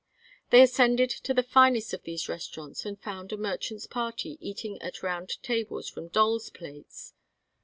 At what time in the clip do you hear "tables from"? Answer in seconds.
5.43-6.07